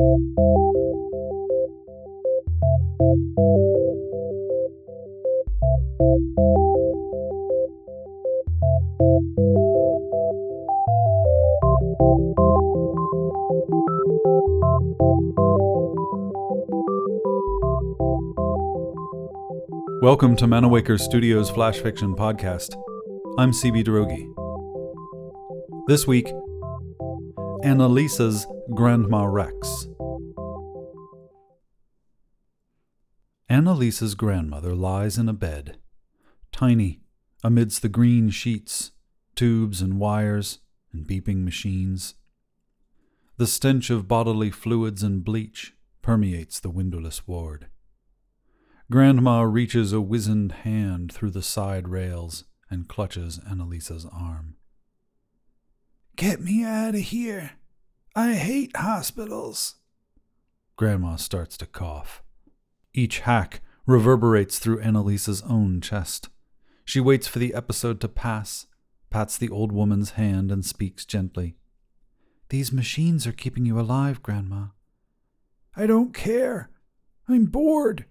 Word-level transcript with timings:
Welcome 0.00 0.26
to 20.36 20.46
Manawaker 20.46 21.00
Studios 21.00 21.50
Flash 21.50 21.78
Fiction 21.78 22.14
Podcast. 22.14 22.76
I'm 23.36 23.50
CB 23.50 23.82
Droege. 23.82 24.32
This 25.88 26.06
week, 26.06 26.32
Annalisa's 27.64 28.46
Grandma 28.74 29.24
Rex. 29.24 29.88
Annalisa's 33.48 34.14
grandmother 34.14 34.74
lies 34.74 35.16
in 35.16 35.26
a 35.26 35.32
bed, 35.32 35.78
tiny, 36.52 37.00
amidst 37.42 37.80
the 37.80 37.88
green 37.88 38.28
sheets, 38.28 38.92
tubes 39.34 39.80
and 39.80 39.98
wires, 39.98 40.58
and 40.92 41.06
beeping 41.06 41.44
machines. 41.44 42.14
The 43.38 43.46
stench 43.46 43.88
of 43.88 44.06
bodily 44.06 44.50
fluids 44.50 45.02
and 45.02 45.24
bleach 45.24 45.72
permeates 46.02 46.60
the 46.60 46.70
windowless 46.70 47.26
ward. 47.26 47.68
Grandma 48.90 49.42
reaches 49.42 49.94
a 49.94 50.02
wizened 50.02 50.52
hand 50.52 51.10
through 51.10 51.30
the 51.30 51.42
side 51.42 51.88
rails 51.88 52.44
and 52.68 52.86
clutches 52.86 53.38
Annalisa's 53.50 54.06
arm. 54.12 54.56
Get 56.16 56.42
me 56.42 56.64
out 56.64 56.94
of 56.94 57.00
here. 57.00 57.52
I 58.18 58.34
hate 58.34 58.76
hospitals. 58.76 59.76
Grandma 60.74 61.14
starts 61.14 61.56
to 61.58 61.66
cough. 61.66 62.20
Each 62.92 63.20
hack 63.20 63.60
reverberates 63.86 64.58
through 64.58 64.80
Annalisa's 64.80 65.40
own 65.42 65.80
chest. 65.80 66.28
She 66.84 66.98
waits 66.98 67.28
for 67.28 67.38
the 67.38 67.54
episode 67.54 68.00
to 68.00 68.08
pass, 68.08 68.66
pats 69.08 69.38
the 69.38 69.48
old 69.48 69.70
woman's 69.70 70.10
hand, 70.10 70.50
and 70.50 70.66
speaks 70.66 71.04
gently. 71.04 71.54
These 72.48 72.72
machines 72.72 73.24
are 73.24 73.30
keeping 73.30 73.64
you 73.64 73.78
alive, 73.78 74.20
Grandma. 74.20 74.70
I 75.76 75.86
don't 75.86 76.12
care. 76.12 76.70
I'm 77.28 77.44
bored. 77.44 78.04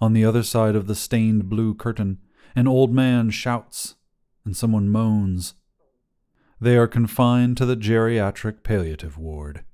On 0.00 0.14
the 0.14 0.24
other 0.24 0.42
side 0.42 0.74
of 0.74 0.88
the 0.88 0.96
stained 0.96 1.48
blue 1.48 1.74
curtain, 1.76 2.18
an 2.56 2.66
old 2.66 2.92
man 2.92 3.30
shouts, 3.30 3.94
and 4.44 4.56
someone 4.56 4.88
moans. 4.88 5.54
They 6.60 6.76
are 6.76 6.86
confined 6.86 7.56
to 7.56 7.66
the 7.66 7.76
geriatric 7.76 8.62
palliative 8.62 9.16
ward. 9.16 9.64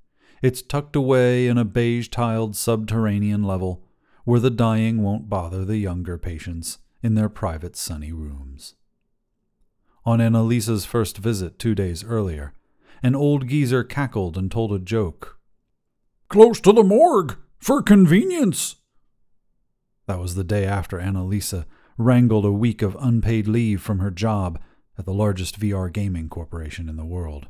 It's 0.41 0.63
tucked 0.63 0.95
away 0.95 1.49
in 1.49 1.59
a 1.59 1.65
beige 1.65 2.09
tiled 2.09 2.55
subterranean 2.55 3.43
level 3.43 3.83
where 4.25 4.41
the 4.41 4.51
dying 4.51 5.03
won't 5.03 5.29
bother 5.29 5.65
the 5.65 5.79
younger 5.79 6.19
patients 6.19 6.79
in 7.03 7.15
their 7.15 7.29
private 7.29 7.77
sunny 7.77 8.13
rooms. 8.13 8.75
On 10.05 10.21
Annalisa's 10.21 10.85
first 10.85 11.19
visit 11.19 11.59
two 11.59 11.75
days 11.75 12.05
earlier, 12.05 12.53
an 13.03 13.17
old 13.17 13.49
geezer 13.49 13.83
cackled 13.83 14.37
and 14.37 14.51
told 14.51 14.73
a 14.73 14.79
joke. 14.79 15.39
Close 16.29 16.61
to 16.61 16.73
the 16.73 16.85
morgue, 16.85 17.37
for 17.59 17.83
convenience. 17.83 18.77
That 20.07 20.21
was 20.21 20.37
the 20.37 20.45
day 20.45 20.65
after 20.65 20.99
Annalisa 20.99 21.65
wrangled 21.99 22.45
a 22.45 22.53
week 22.53 22.83
of 22.83 22.97
unpaid 23.01 23.49
leave 23.49 23.83
from 23.83 23.99
her 23.99 24.11
job 24.11 24.61
at 24.99 25.05
the 25.05 25.13
largest 25.13 25.61
VR 25.61 25.93
gaming 25.93 26.29
corporation 26.29 26.89
in 26.89 26.97
the 26.97 27.05
world. 27.05 27.49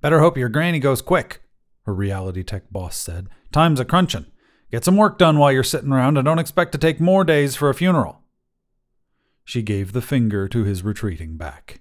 Better 0.00 0.20
hope 0.20 0.36
your 0.36 0.48
granny 0.48 0.78
goes 0.78 1.00
quick, 1.00 1.42
her 1.86 1.94
reality 1.94 2.42
tech 2.42 2.70
boss 2.70 2.96
said. 2.96 3.28
Time's 3.52 3.80
a 3.80 3.84
crunchin'. 3.84 4.26
Get 4.70 4.84
some 4.84 4.96
work 4.96 5.18
done 5.18 5.38
while 5.38 5.52
you're 5.52 5.62
sitting 5.62 5.92
around 5.92 6.18
and 6.18 6.24
don't 6.24 6.38
expect 6.38 6.72
to 6.72 6.78
take 6.78 7.00
more 7.00 7.24
days 7.24 7.54
for 7.54 7.70
a 7.70 7.74
funeral. 7.74 8.20
She 9.44 9.62
gave 9.62 9.92
the 9.92 10.02
finger 10.02 10.48
to 10.48 10.64
his 10.64 10.82
retreating 10.82 11.36
back. 11.36 11.80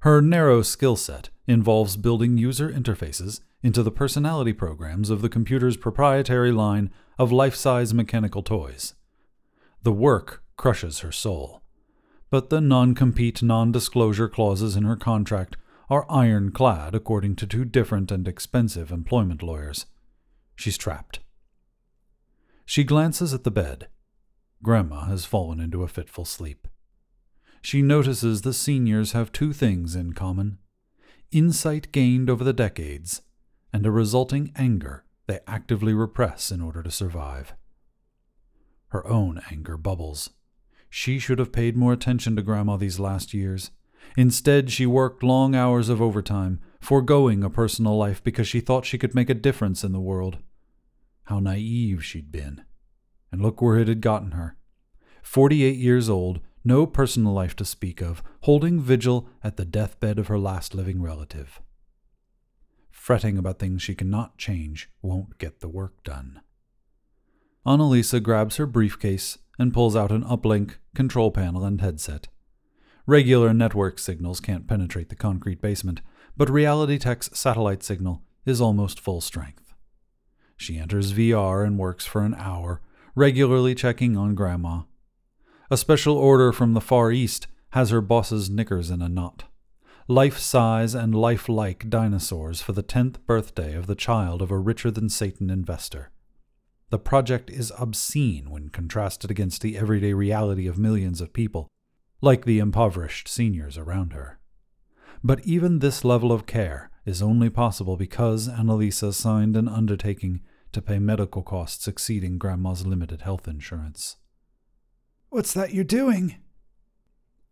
Her 0.00 0.22
narrow 0.22 0.62
skill 0.62 0.96
set 0.96 1.28
involves 1.46 1.96
building 1.96 2.38
user 2.38 2.70
interfaces 2.70 3.40
into 3.62 3.82
the 3.82 3.90
personality 3.90 4.54
programs 4.54 5.10
of 5.10 5.20
the 5.20 5.28
computer's 5.28 5.76
proprietary 5.76 6.50
line 6.50 6.90
of 7.18 7.30
life 7.30 7.54
size 7.54 7.92
mechanical 7.92 8.42
toys. 8.42 8.94
The 9.82 9.92
work 9.92 10.42
crushes 10.56 11.00
her 11.00 11.12
soul. 11.12 11.59
But 12.30 12.50
the 12.50 12.60
non 12.60 12.94
compete, 12.94 13.42
non 13.42 13.72
disclosure 13.72 14.28
clauses 14.28 14.76
in 14.76 14.84
her 14.84 14.96
contract 14.96 15.56
are 15.88 16.10
ironclad 16.10 16.94
according 16.94 17.36
to 17.36 17.46
two 17.46 17.64
different 17.64 18.12
and 18.12 18.28
expensive 18.28 18.92
employment 18.92 19.42
lawyers. 19.42 19.86
She's 20.54 20.78
trapped. 20.78 21.18
She 22.64 22.84
glances 22.84 23.34
at 23.34 23.42
the 23.42 23.50
bed. 23.50 23.88
Grandma 24.62 25.06
has 25.06 25.24
fallen 25.24 25.58
into 25.58 25.82
a 25.82 25.88
fitful 25.88 26.24
sleep. 26.24 26.68
She 27.62 27.82
notices 27.82 28.42
the 28.42 28.54
seniors 28.54 29.12
have 29.12 29.32
two 29.32 29.52
things 29.52 29.96
in 29.96 30.12
common 30.12 30.58
insight 31.32 31.92
gained 31.92 32.28
over 32.28 32.42
the 32.42 32.52
decades, 32.52 33.22
and 33.72 33.86
a 33.86 33.90
resulting 33.90 34.52
anger 34.56 35.04
they 35.26 35.38
actively 35.46 35.94
repress 35.94 36.50
in 36.50 36.60
order 36.60 36.82
to 36.82 36.90
survive. 36.90 37.54
Her 38.88 39.06
own 39.06 39.40
anger 39.50 39.76
bubbles. 39.76 40.30
She 40.90 41.20
should 41.20 41.38
have 41.38 41.52
paid 41.52 41.76
more 41.76 41.92
attention 41.92 42.34
to 42.36 42.42
Grandma 42.42 42.76
these 42.76 42.98
last 42.98 43.32
years. 43.32 43.70
Instead, 44.16 44.70
she 44.70 44.86
worked 44.86 45.22
long 45.22 45.54
hours 45.54 45.88
of 45.88 46.02
overtime, 46.02 46.60
foregoing 46.80 47.44
a 47.44 47.48
personal 47.50 47.96
life 47.96 48.22
because 48.24 48.48
she 48.48 48.60
thought 48.60 48.84
she 48.84 48.98
could 48.98 49.14
make 49.14 49.30
a 49.30 49.34
difference 49.34 49.84
in 49.84 49.92
the 49.92 50.00
world. 50.00 50.38
How 51.24 51.38
naive 51.38 52.04
she'd 52.04 52.32
been. 52.32 52.64
And 53.30 53.40
look 53.40 53.62
where 53.62 53.78
it 53.78 53.86
had 53.86 54.00
gotten 54.00 54.32
her. 54.32 54.56
Forty 55.22 55.62
eight 55.62 55.76
years 55.76 56.08
old, 56.08 56.40
no 56.64 56.86
personal 56.86 57.32
life 57.32 57.54
to 57.56 57.64
speak 57.64 58.02
of, 58.02 58.22
holding 58.42 58.80
vigil 58.80 59.28
at 59.44 59.56
the 59.56 59.64
deathbed 59.64 60.18
of 60.18 60.26
her 60.26 60.38
last 60.38 60.74
living 60.74 61.00
relative. 61.00 61.60
Fretting 62.90 63.38
about 63.38 63.60
things 63.60 63.80
she 63.80 63.94
cannot 63.94 64.38
change 64.38 64.90
won't 65.00 65.38
get 65.38 65.60
the 65.60 65.68
work 65.68 66.02
done. 66.02 66.40
Annalisa 67.64 68.20
grabs 68.22 68.56
her 68.56 68.66
briefcase 68.66 69.38
and 69.60 69.72
pulls 69.72 69.94
out 69.94 70.10
an 70.10 70.24
uplink, 70.24 70.78
control 70.96 71.30
panel, 71.30 71.64
and 71.64 71.80
headset. 71.80 72.26
Regular 73.06 73.54
network 73.54 74.00
signals 74.00 74.40
can't 74.40 74.66
penetrate 74.66 75.08
the 75.08 75.14
concrete 75.14 75.60
basement, 75.60 76.00
but 76.36 76.50
Reality 76.50 76.98
Tech's 76.98 77.30
satellite 77.38 77.84
signal 77.84 78.22
is 78.44 78.60
almost 78.60 78.98
full 78.98 79.20
strength. 79.20 79.72
She 80.56 80.78
enters 80.78 81.12
VR 81.12 81.64
and 81.64 81.78
works 81.78 82.04
for 82.06 82.22
an 82.22 82.34
hour, 82.34 82.80
regularly 83.14 83.76
checking 83.76 84.16
on 84.16 84.34
Grandma 84.34 84.82
a 85.72 85.76
special 85.76 86.16
order 86.18 86.52
from 86.52 86.74
the 86.74 86.80
Far 86.80 87.12
East 87.12 87.46
has 87.70 87.90
her 87.90 88.00
boss's 88.00 88.50
knickers 88.50 88.90
in 88.90 89.00
a 89.00 89.08
knot. 89.08 89.44
Life 90.08 90.36
size 90.36 90.96
and 90.96 91.14
lifelike 91.14 91.88
dinosaurs 91.88 92.60
for 92.60 92.72
the 92.72 92.82
10th 92.82 93.24
birthday 93.24 93.76
of 93.76 93.86
the 93.86 93.94
child 93.94 94.42
of 94.42 94.50
a 94.50 94.58
richer 94.58 94.90
than 94.90 95.08
Satan 95.08 95.48
investor. 95.48 96.10
The 96.90 96.98
project 96.98 97.50
is 97.50 97.72
obscene 97.78 98.50
when 98.50 98.68
contrasted 98.68 99.30
against 99.30 99.62
the 99.62 99.78
everyday 99.78 100.12
reality 100.12 100.66
of 100.66 100.76
millions 100.76 101.20
of 101.20 101.32
people, 101.32 101.68
like 102.20 102.44
the 102.44 102.58
impoverished 102.58 103.28
seniors 103.28 103.78
around 103.78 104.12
her. 104.12 104.40
But 105.22 105.46
even 105.46 105.78
this 105.78 106.04
level 106.04 106.32
of 106.32 106.46
care 106.46 106.90
is 107.04 107.22
only 107.22 107.48
possible 107.48 107.96
because 107.96 108.48
Annalisa 108.48 109.14
signed 109.14 109.56
an 109.56 109.68
undertaking 109.68 110.40
to 110.72 110.82
pay 110.82 110.98
medical 110.98 111.42
costs 111.42 111.86
exceeding 111.86 112.38
Grandma's 112.38 112.84
limited 112.84 113.22
health 113.22 113.46
insurance. 113.46 114.16
What's 115.28 115.54
that 115.54 115.72
you're 115.72 115.84
doing? 115.84 116.36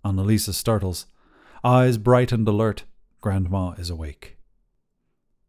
Annalisa 0.04 0.52
startles. 0.52 1.06
Eyes 1.62 1.96
bright 1.96 2.32
and 2.32 2.46
alert, 2.46 2.84
Grandma 3.20 3.72
is 3.72 3.90
awake. 3.90 4.36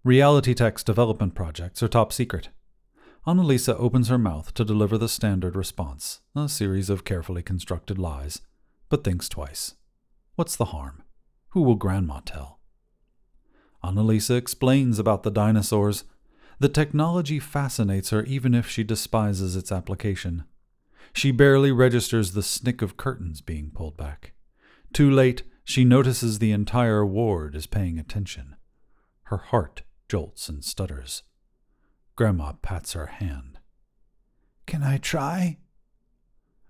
Reality 0.04 0.54
Tech's 0.54 0.84
development 0.84 1.34
projects 1.34 1.82
are 1.82 1.88
top 1.88 2.14
secret. 2.14 2.50
Annalisa 3.28 3.76
opens 3.78 4.08
her 4.08 4.18
mouth 4.18 4.54
to 4.54 4.64
deliver 4.64 4.98
the 4.98 5.10
standard 5.10 5.56
response, 5.56 6.22
a 6.36 6.48
series 6.48 6.90
of 6.90 7.04
carefully 7.04 7.44
constructed 7.44 8.00
lies, 8.00 8.42
but 8.88 9.04
thinks 9.04 9.28
twice. 9.28 9.76
What's 10.36 10.56
the 10.56 10.66
harm? 10.66 11.04
Who 11.50 11.62
will 11.62 11.76
Grandma 11.76 12.22
tell? 12.22 12.60
Annalisa 13.84 14.38
explains 14.38 15.00
about 15.00 15.24
the 15.24 15.32
dinosaurs. 15.32 16.06
The 16.60 16.70
technology 16.70 17.40
fascinates 17.40 18.10
her 18.12 18.24
even 18.24 18.54
if 18.54 18.70
she 18.70 18.84
despises 18.84 19.56
its 19.56 19.72
application. 19.72 20.46
She 21.12 21.32
barely 21.32 21.72
registers 21.72 22.32
the 22.32 22.44
snick 22.44 22.82
of 22.82 22.98
curtains 22.98 23.42
being 23.42 23.72
pulled 23.72 23.98
back. 23.98 24.34
Too 24.94 25.10
late, 25.10 25.44
she 25.64 25.84
notices 25.84 26.40
the 26.40 26.52
entire 26.52 27.06
ward 27.06 27.56
is 27.56 27.68
paying 27.68 28.00
attention. 28.00 28.56
Her 29.24 29.38
heart 29.38 29.84
jolts 30.08 30.50
and 30.50 30.64
stutters. 30.64 31.24
Grandma 32.20 32.52
pats 32.62 32.92
her 32.92 33.06
hand. 33.06 33.60
Can 34.66 34.84
I 34.84 34.98
try? 34.98 35.58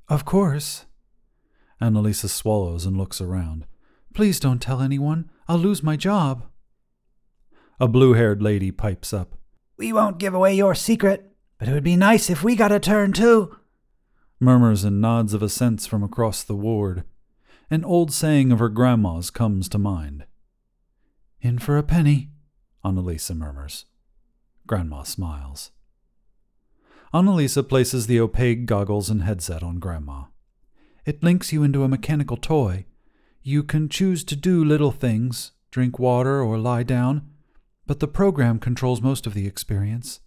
Of 0.08 0.24
course. 0.24 0.86
Annalisa 1.82 2.30
swallows 2.30 2.86
and 2.86 2.96
looks 2.96 3.20
around. 3.20 3.66
Please 4.14 4.40
don't 4.40 4.62
tell 4.62 4.80
anyone. 4.80 5.32
I'll 5.48 5.58
lose 5.58 5.82
my 5.82 5.96
job. 5.96 6.46
A 7.80 7.88
blue 7.88 8.14
haired 8.14 8.44
lady 8.44 8.70
pipes 8.70 9.12
up. 9.12 9.40
We 9.76 9.92
won't 9.92 10.20
give 10.20 10.36
away 10.36 10.54
your 10.54 10.76
secret, 10.76 11.32
but 11.58 11.68
it 11.68 11.74
would 11.74 11.84
be 11.84 11.96
nice 11.96 12.30
if 12.30 12.44
we 12.44 12.56
got 12.56 12.72
a 12.72 12.80
turn 12.80 13.12
too. 13.12 13.58
Murmurs 14.40 14.84
and 14.84 15.02
nods 15.02 15.34
of 15.34 15.42
assents 15.42 15.88
from 15.88 16.04
across 16.04 16.44
the 16.44 16.56
ward. 16.56 17.06
An 17.72 17.84
old 17.84 18.14
saying 18.14 18.52
of 18.52 18.60
her 18.60 18.70
grandma's 18.70 19.32
comes 19.32 19.68
to 19.70 19.80
mind. 19.80 20.28
In 21.42 21.58
for 21.58 21.76
a 21.76 21.82
penny, 21.82 22.30
Annalisa 22.86 23.36
murmurs. 23.36 23.86
Grandma 24.70 25.02
smiles. 25.02 25.72
Annalisa 27.12 27.68
places 27.68 28.06
the 28.06 28.20
opaque 28.20 28.68
goggles 28.68 29.10
and 29.10 29.24
headset 29.24 29.64
on 29.64 29.80
Grandma. 29.80 30.26
It 31.08 31.24
links 31.24 31.52
you 31.52 31.64
into 31.64 31.84
a 31.84 31.88
mechanical 31.88 32.38
toy. 32.38 32.86
You 33.42 33.64
can 33.64 33.90
choose 33.90 34.24
to 34.26 34.36
do 34.36 34.64
little 34.64 34.92
things, 34.92 35.54
drink 35.72 35.98
water, 35.98 36.44
or 36.44 36.60
lie 36.60 36.84
down, 36.84 37.28
but 37.88 38.00
the 38.00 38.08
program 38.08 38.60
controls 38.60 39.02
most 39.02 39.26
of 39.26 39.34
the 39.34 39.48
experience. 39.48 40.20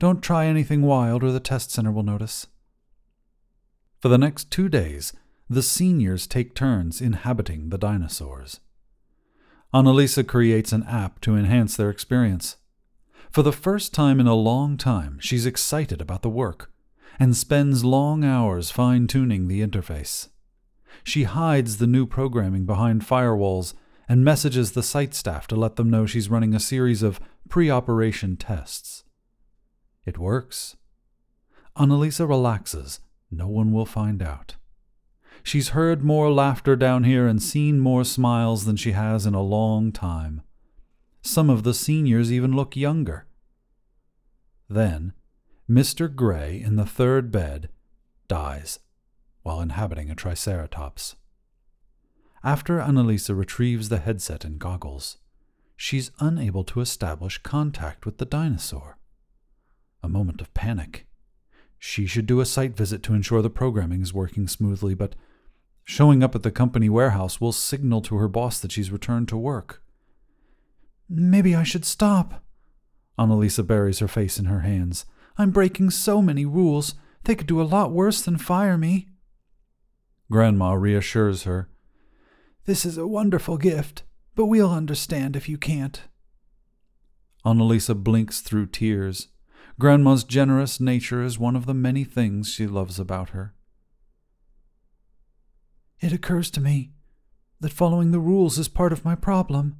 Don't 0.00 0.20
try 0.20 0.46
anything 0.46 0.82
wild, 0.82 1.22
or 1.22 1.30
the 1.30 1.38
test 1.38 1.70
center 1.70 1.92
will 1.92 2.02
notice. 2.02 2.48
For 4.00 4.08
the 4.08 4.18
next 4.18 4.50
two 4.50 4.68
days, 4.68 5.12
the 5.48 5.62
seniors 5.62 6.26
take 6.26 6.56
turns 6.56 7.00
inhabiting 7.00 7.68
the 7.68 7.78
dinosaurs. 7.78 8.58
Annalisa 9.72 10.26
creates 10.26 10.72
an 10.72 10.82
app 10.88 11.20
to 11.20 11.36
enhance 11.36 11.76
their 11.76 11.90
experience. 11.90 12.56
For 13.36 13.42
the 13.42 13.52
first 13.52 13.92
time 13.92 14.18
in 14.18 14.26
a 14.26 14.34
long 14.34 14.78
time, 14.78 15.18
she's 15.20 15.44
excited 15.44 16.00
about 16.00 16.22
the 16.22 16.30
work 16.30 16.72
and 17.18 17.36
spends 17.36 17.84
long 17.84 18.24
hours 18.24 18.70
fine 18.70 19.06
tuning 19.06 19.46
the 19.46 19.60
interface. 19.60 20.30
She 21.04 21.24
hides 21.24 21.76
the 21.76 21.86
new 21.86 22.06
programming 22.06 22.64
behind 22.64 23.02
firewalls 23.02 23.74
and 24.08 24.24
messages 24.24 24.72
the 24.72 24.82
site 24.82 25.12
staff 25.12 25.46
to 25.48 25.54
let 25.54 25.76
them 25.76 25.90
know 25.90 26.06
she's 26.06 26.30
running 26.30 26.54
a 26.54 26.58
series 26.58 27.02
of 27.02 27.20
pre 27.50 27.68
operation 27.68 28.38
tests. 28.38 29.04
It 30.06 30.16
works. 30.16 30.78
Annalisa 31.76 32.26
relaxes. 32.26 33.00
No 33.30 33.48
one 33.48 33.70
will 33.70 33.84
find 33.84 34.22
out. 34.22 34.56
She's 35.42 35.76
heard 35.76 36.02
more 36.02 36.32
laughter 36.32 36.74
down 36.74 37.04
here 37.04 37.26
and 37.26 37.42
seen 37.42 37.80
more 37.80 38.04
smiles 38.04 38.64
than 38.64 38.76
she 38.76 38.92
has 38.92 39.26
in 39.26 39.34
a 39.34 39.42
long 39.42 39.92
time. 39.92 40.40
Some 41.26 41.50
of 41.50 41.64
the 41.64 41.74
seniors 41.74 42.32
even 42.32 42.52
look 42.52 42.76
younger. 42.76 43.26
Then, 44.70 45.12
Mr. 45.68 46.14
Gray 46.14 46.62
in 46.62 46.76
the 46.76 46.86
third 46.86 47.32
bed 47.32 47.68
dies 48.28 48.78
while 49.42 49.60
inhabiting 49.60 50.08
a 50.08 50.14
triceratops. 50.14 51.16
After 52.44 52.78
Annalisa 52.78 53.36
retrieves 53.36 53.88
the 53.88 53.98
headset 53.98 54.44
and 54.44 54.60
goggles, 54.60 55.18
she's 55.76 56.12
unable 56.20 56.62
to 56.62 56.80
establish 56.80 57.38
contact 57.38 58.06
with 58.06 58.18
the 58.18 58.24
dinosaur. 58.24 58.96
A 60.04 60.08
moment 60.08 60.40
of 60.40 60.54
panic. 60.54 61.08
She 61.76 62.06
should 62.06 62.26
do 62.26 62.38
a 62.38 62.46
site 62.46 62.76
visit 62.76 63.02
to 63.02 63.14
ensure 63.14 63.42
the 63.42 63.50
programming 63.50 64.00
is 64.00 64.14
working 64.14 64.46
smoothly, 64.46 64.94
but 64.94 65.16
showing 65.82 66.22
up 66.22 66.36
at 66.36 66.44
the 66.44 66.52
company 66.52 66.88
warehouse 66.88 67.40
will 67.40 67.52
signal 67.52 68.00
to 68.02 68.14
her 68.14 68.28
boss 68.28 68.60
that 68.60 68.70
she's 68.70 68.92
returned 68.92 69.26
to 69.26 69.36
work. 69.36 69.82
Maybe 71.08 71.54
I 71.54 71.62
should 71.62 71.84
stop. 71.84 72.42
Annalisa 73.18 73.66
buries 73.66 74.00
her 74.00 74.08
face 74.08 74.38
in 74.38 74.46
her 74.46 74.60
hands. 74.60 75.06
I'm 75.38 75.50
breaking 75.50 75.90
so 75.90 76.20
many 76.20 76.44
rules. 76.44 76.94
They 77.24 77.34
could 77.34 77.46
do 77.46 77.60
a 77.60 77.64
lot 77.64 77.92
worse 77.92 78.22
than 78.22 78.38
fire 78.38 78.76
me. 78.76 79.08
Grandma 80.30 80.72
reassures 80.72 81.44
her. 81.44 81.68
This 82.64 82.84
is 82.84 82.98
a 82.98 83.06
wonderful 83.06 83.58
gift, 83.58 84.02
but 84.34 84.46
we'll 84.46 84.72
understand 84.72 85.36
if 85.36 85.48
you 85.48 85.56
can't. 85.56 86.02
Annalisa 87.44 87.94
blinks 87.94 88.40
through 88.40 88.66
tears. 88.66 89.28
Grandma's 89.78 90.24
generous 90.24 90.80
nature 90.80 91.22
is 91.22 91.38
one 91.38 91.54
of 91.54 91.66
the 91.66 91.74
many 91.74 92.02
things 92.02 92.52
she 92.52 92.66
loves 92.66 92.98
about 92.98 93.30
her. 93.30 93.54
It 96.00 96.12
occurs 96.12 96.50
to 96.52 96.60
me 96.60 96.92
that 97.60 97.72
following 97.72 98.10
the 98.10 98.18
rules 98.18 98.58
is 98.58 98.68
part 98.68 98.92
of 98.92 99.04
my 99.04 99.14
problem. 99.14 99.76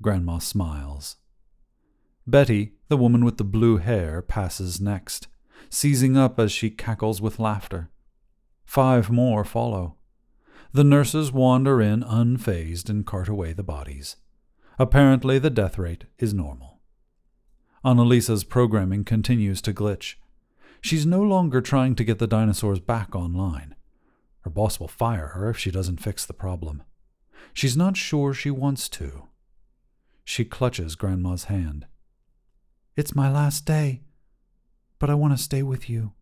Grandma 0.00 0.38
smiles. 0.38 1.16
Betty, 2.26 2.74
the 2.88 2.96
woman 2.96 3.24
with 3.24 3.36
the 3.36 3.44
blue 3.44 3.78
hair, 3.78 4.22
passes 4.22 4.80
next, 4.80 5.28
seizing 5.70 6.16
up 6.16 6.38
as 6.38 6.52
she 6.52 6.70
cackles 6.70 7.20
with 7.20 7.38
laughter. 7.38 7.90
Five 8.64 9.10
more 9.10 9.44
follow. 9.44 9.96
The 10.72 10.84
nurses 10.84 11.32
wander 11.32 11.80
in 11.80 12.02
unfazed 12.02 12.90
and 12.90 13.06
cart 13.06 13.28
away 13.28 13.52
the 13.54 13.62
bodies. 13.62 14.16
Apparently, 14.78 15.38
the 15.38 15.50
death 15.50 15.78
rate 15.78 16.04
is 16.18 16.34
normal. 16.34 16.80
Annalisa's 17.84 18.44
programming 18.44 19.04
continues 19.04 19.62
to 19.62 19.72
glitch. 19.72 20.14
She's 20.80 21.06
no 21.06 21.22
longer 21.22 21.60
trying 21.60 21.94
to 21.96 22.04
get 22.04 22.18
the 22.18 22.26
dinosaurs 22.26 22.78
back 22.78 23.16
online. 23.16 23.74
Her 24.42 24.50
boss 24.50 24.78
will 24.78 24.88
fire 24.88 25.28
her 25.28 25.48
if 25.48 25.58
she 25.58 25.70
doesn't 25.70 26.02
fix 26.02 26.24
the 26.24 26.32
problem. 26.32 26.82
She's 27.52 27.76
not 27.76 27.96
sure 27.96 28.34
she 28.34 28.50
wants 28.50 28.88
to. 28.90 29.28
She 30.30 30.44
clutches 30.44 30.94
Grandma's 30.94 31.44
hand. 31.44 31.86
It's 32.96 33.14
my 33.14 33.32
last 33.32 33.64
day, 33.64 34.02
but 34.98 35.08
I 35.08 35.14
want 35.14 35.34
to 35.34 35.42
stay 35.42 35.62
with 35.62 35.88
you. 35.88 36.12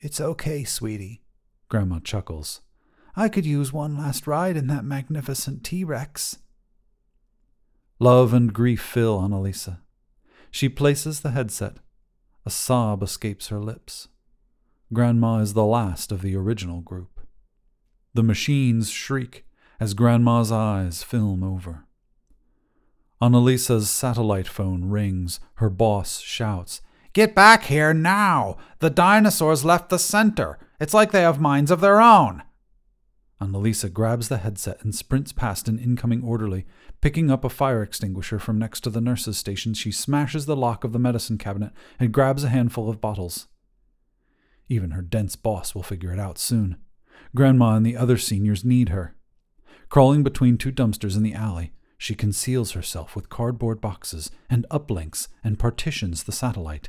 It's 0.00 0.22
okay, 0.22 0.64
sweetie, 0.64 1.20
Grandma 1.68 1.98
chuckles. 1.98 2.62
I 3.14 3.28
could 3.28 3.44
use 3.44 3.74
one 3.74 3.98
last 3.98 4.26
ride 4.26 4.56
in 4.56 4.68
that 4.68 4.86
magnificent 4.86 5.64
T 5.64 5.84
Rex. 5.84 6.38
Love 7.98 8.32
and 8.32 8.54
grief 8.54 8.80
fill 8.80 9.20
Annalisa. 9.20 9.80
She 10.50 10.70
places 10.70 11.20
the 11.20 11.32
headset. 11.32 11.76
A 12.46 12.50
sob 12.50 13.02
escapes 13.02 13.48
her 13.48 13.60
lips. 13.60 14.08
Grandma 14.94 15.40
is 15.40 15.52
the 15.52 15.66
last 15.66 16.10
of 16.10 16.22
the 16.22 16.34
original 16.34 16.80
group. 16.80 17.20
The 18.14 18.22
machines 18.22 18.88
shriek 18.88 19.44
as 19.78 19.92
Grandma's 19.92 20.50
eyes 20.50 21.02
film 21.02 21.42
over. 21.44 21.84
Annalisa's 23.22 23.88
satellite 23.88 24.48
phone 24.48 24.86
rings. 24.86 25.38
Her 25.54 25.70
boss 25.70 26.18
shouts, 26.18 26.82
Get 27.12 27.36
back 27.36 27.64
here 27.64 27.94
now! 27.94 28.56
The 28.80 28.90
dinosaurs 28.90 29.64
left 29.64 29.90
the 29.90 29.98
center. 29.98 30.58
It's 30.80 30.92
like 30.92 31.12
they 31.12 31.20
have 31.20 31.40
minds 31.40 31.70
of 31.70 31.80
their 31.80 32.00
own. 32.00 32.42
Annalisa 33.40 33.92
grabs 33.92 34.28
the 34.28 34.38
headset 34.38 34.82
and 34.82 34.92
sprints 34.92 35.32
past 35.32 35.68
an 35.68 35.78
incoming 35.78 36.24
orderly. 36.24 36.66
Picking 37.00 37.30
up 37.30 37.44
a 37.44 37.48
fire 37.48 37.80
extinguisher 37.80 38.40
from 38.40 38.58
next 38.58 38.80
to 38.80 38.90
the 38.90 39.00
nurse's 39.00 39.38
station, 39.38 39.72
she 39.72 39.92
smashes 39.92 40.46
the 40.46 40.56
lock 40.56 40.82
of 40.82 40.92
the 40.92 40.98
medicine 40.98 41.38
cabinet 41.38 41.70
and 42.00 42.12
grabs 42.12 42.42
a 42.42 42.48
handful 42.48 42.90
of 42.90 43.00
bottles. 43.00 43.46
Even 44.68 44.92
her 44.92 45.02
dense 45.02 45.36
boss 45.36 45.76
will 45.76 45.84
figure 45.84 46.12
it 46.12 46.18
out 46.18 46.38
soon. 46.38 46.76
Grandma 47.36 47.76
and 47.76 47.86
the 47.86 47.96
other 47.96 48.18
seniors 48.18 48.64
need 48.64 48.88
her. 48.88 49.14
Crawling 49.88 50.24
between 50.24 50.58
two 50.58 50.72
dumpsters 50.72 51.16
in 51.16 51.22
the 51.22 51.34
alley, 51.34 51.72
she 52.02 52.16
conceals 52.16 52.72
herself 52.72 53.14
with 53.14 53.28
cardboard 53.28 53.80
boxes 53.80 54.28
and 54.50 54.66
uplinks 54.72 55.28
and 55.44 55.56
partitions 55.56 56.24
the 56.24 56.32
satellite. 56.32 56.88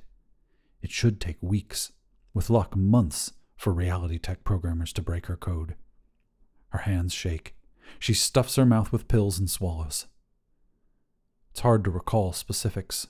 It 0.82 0.90
should 0.90 1.22
take 1.22 1.38
weeks, 1.40 1.92
with 2.34 2.50
luck 2.50 2.76
months, 2.76 3.32
for 3.56 3.72
reality 3.72 4.18
tech 4.18 4.44
programmers 4.44 4.92
to 4.94 5.04
break 5.04 5.28
her 5.28 5.38
code. 5.38 5.76
Her 6.70 6.80
hands 6.80 7.14
shake. 7.14 7.54
She 8.00 8.16
stuffs 8.16 8.56
her 8.56 8.66
mouth 8.66 8.92
with 8.92 9.08
pills 9.08 9.38
and 9.38 9.48
swallows. 9.48 10.08
It's 11.52 11.60
hard 11.60 11.84
to 11.84 11.92
recall 11.92 12.34
specifics, 12.34 13.06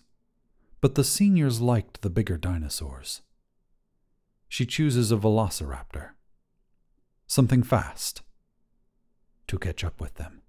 but 0.82 0.96
the 0.96 1.06
seniors 1.06 1.62
liked 1.62 2.02
the 2.02 2.10
bigger 2.10 2.36
dinosaurs. 2.36 3.22
She 4.50 4.66
chooses 4.66 5.10
a 5.10 5.16
velociraptor, 5.16 6.10
something 7.28 7.64
fast, 7.64 8.24
to 9.48 9.58
catch 9.58 9.86
up 9.86 10.02
with 10.02 10.16
them. 10.16 10.43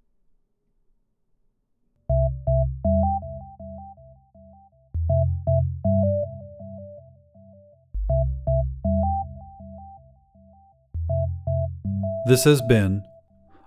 This 12.26 12.44
has 12.44 12.62
been 12.62 13.04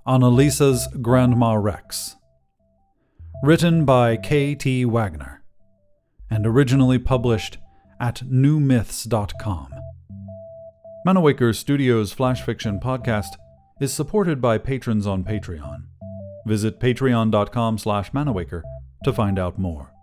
Annalisa's 0.08 0.88
Grandma 1.00 1.54
Rex, 1.54 2.16
written 3.44 3.86
by 3.86 4.18
K.T. 4.18 4.86
Wagner, 4.86 5.44
and 6.32 6.48
originally 6.48 6.98
published 6.98 7.60
at 8.00 8.24
newmyths.com. 8.26 9.70
Manawaker 11.06 11.56
Studios 11.56 12.12
Flash 12.12 12.42
Fiction 12.42 12.80
Podcast 12.80 13.36
is 13.80 13.94
supported 13.94 14.42
by 14.42 14.58
patrons 14.58 15.06
on 15.06 15.24
Patreon. 15.24 15.84
Visit 16.48 16.80
patreon.com 16.80 17.78
slash 17.78 18.12
manawaker 18.12 18.64
to 19.04 19.14
find 19.14 19.38
out 19.38 19.60
more. 19.60 19.94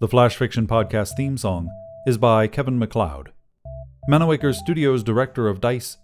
The 0.00 0.08
Flash 0.08 0.36
Fiction 0.36 0.66
Podcast 0.66 1.16
theme 1.16 1.38
song 1.38 1.70
is 2.06 2.18
by 2.18 2.48
Kevin 2.48 2.78
MacLeod. 2.78 3.32
Manawaker 4.10 4.54
Studios 4.54 5.02
Director 5.02 5.48
of 5.48 5.62
DICE 5.62 5.96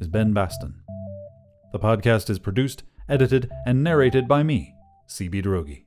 is 0.00 0.08
Ben 0.08 0.32
Baston. 0.32 0.82
The 1.72 1.78
podcast 1.78 2.28
is 2.28 2.38
produced, 2.38 2.82
edited, 3.08 3.50
and 3.64 3.82
narrated 3.82 4.28
by 4.28 4.42
me, 4.42 4.74
CB 5.08 5.42
Droege. 5.42 5.84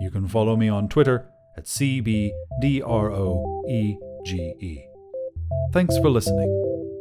You 0.00 0.10
can 0.10 0.28
follow 0.28 0.54
me 0.54 0.68
on 0.68 0.88
Twitter 0.88 1.28
at 1.56 1.64
CBDROEGE. 1.64 2.32
Thanks 5.72 5.98
for 5.98 6.10
listening. 6.10 6.99